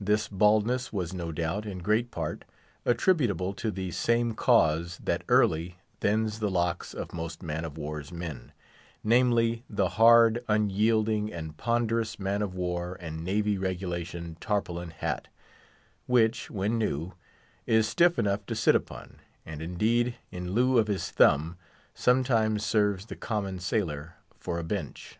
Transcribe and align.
This 0.00 0.28
baldness 0.28 0.92
was 0.92 1.12
no 1.12 1.32
doubt, 1.32 1.66
in 1.66 1.78
great 1.80 2.12
part, 2.12 2.44
attributable 2.86 3.52
to 3.54 3.72
the 3.72 3.90
same 3.90 4.32
cause 4.32 4.98
that 5.02 5.24
early 5.28 5.74
thins 6.00 6.38
the 6.38 6.48
locks 6.52 6.94
of 6.94 7.12
most 7.12 7.42
man 7.42 7.64
of 7.64 7.76
war's 7.76 8.12
men—namely, 8.12 9.64
the 9.68 9.88
hard, 9.88 10.44
unyielding, 10.46 11.32
and 11.32 11.56
ponderous 11.56 12.16
man 12.16 12.42
of 12.42 12.54
war 12.54 12.96
and 13.00 13.24
navy 13.24 13.58
regulation 13.58 14.36
tarpaulin 14.38 14.90
hat, 14.90 15.26
which, 16.06 16.48
when 16.48 16.78
new, 16.78 17.14
is 17.66 17.88
stiff 17.88 18.20
enough 18.20 18.46
to 18.46 18.54
sit 18.54 18.76
upon, 18.76 19.18
and 19.44 19.60
indeed, 19.60 20.14
in 20.30 20.52
lieu 20.52 20.78
of 20.78 20.86
his 20.86 21.10
thumb, 21.10 21.56
sometimes 21.92 22.64
serves 22.64 23.06
the 23.06 23.16
common 23.16 23.58
sailor 23.58 24.14
for 24.38 24.60
a 24.60 24.62
bench. 24.62 25.18